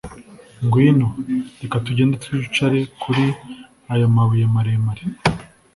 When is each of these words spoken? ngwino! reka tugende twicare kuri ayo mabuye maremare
ngwino! 0.63 1.07
reka 1.61 1.77
tugende 1.85 2.13
twicare 2.23 2.79
kuri 3.01 3.25
ayo 3.93 4.07
mabuye 4.15 4.45
maremare 4.53 5.03